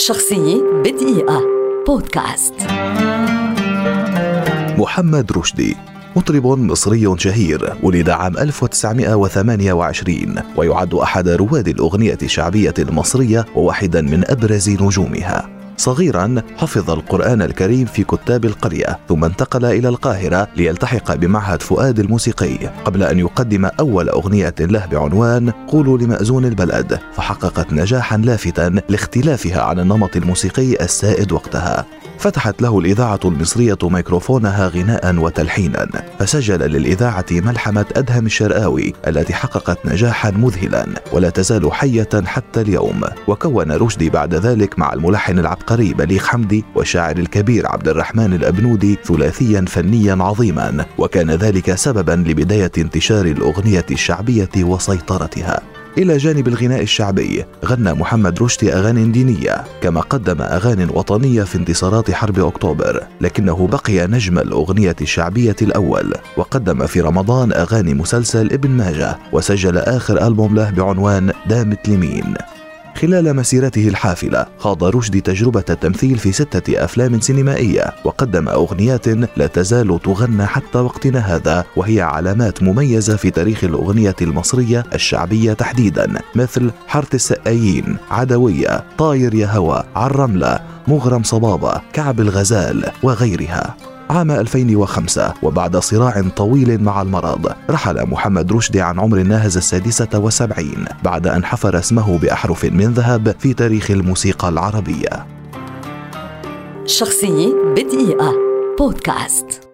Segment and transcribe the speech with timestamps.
[0.00, 1.42] شخصية بدقيقة.
[1.86, 2.54] بودكاست.
[4.78, 5.76] محمد رشدي
[6.16, 14.70] مطرب مصري شهير ولد عام 1928 ويعد أحد رواد الأغنية الشعبية المصرية وواحدا من أبرز
[14.70, 15.59] نجومها.
[15.80, 22.56] صغيرا حفظ القرآن الكريم في كتاب القرية ثم انتقل إلى القاهرة ليلتحق بمعهد فؤاد الموسيقي.
[22.84, 29.78] قبل أن يقدم أول أغنية له بعنوان قولوا لمأذون البلد فحققت نجاحا لافتا لاختلافها عن
[29.78, 31.86] النمط الموسيقي السائد وقتها.
[32.20, 35.88] فتحت له الإذاعة المصرية ميكروفونها غناء وتلحينا
[36.18, 43.72] فسجل للإذاعة ملحمة أدهم الشرقاوي التي حققت نجاحا مذهلا ولا تزال حية حتى اليوم وكون
[43.72, 50.16] رشدي بعد ذلك مع الملحن العبقري بليغ حمدي والشاعر الكبير عبد الرحمن الأبنودي ثلاثيا فنيا
[50.20, 55.69] عظيما وكان ذلك سببا لبداية انتشار الأغنية الشعبية وسيطرتها.
[55.98, 57.44] إلى جانب الغناء الشعبي.
[57.64, 63.02] غنى محمد رشدي أغاني دينية كما قدم أغاني وطنية في انتصارات حرب أكتوبر.
[63.20, 70.26] لكنه بقي نجم الأغنية الشعبية الأول وقدم في رمضان أغاني مسلسل ابن ماجه وسجل آخر
[70.26, 72.34] ألبوم له بعنوان دامت لمين.
[73.00, 80.00] خلال مسيرته الحافلة خاض رشدي تجربة التمثيل في ستة أفلام سينمائية وقدم أغنيات لا تزال
[80.02, 87.08] تغنى حتى وقتنا هذا وهي علامات مميزة في تاريخ الأغنية المصرية الشعبية تحديدا مثل حارة
[87.14, 93.76] السقايين عدوية طاير يا هوى عالرملة مغرم صبابة كعب الغزال وغيرها.
[94.10, 100.84] عام 2005 وبعد صراع طويل مع المرض رحل محمد رشدي عن عمر الناهز السادسة وسبعين
[101.04, 105.26] بعد أن حفر اسمه بأحرف من ذهب في تاريخ الموسيقى العربية.
[106.86, 108.32] شخصية بدقيقة.
[108.78, 109.69] بودكاست.